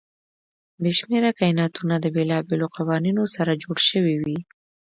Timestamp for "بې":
0.81-0.91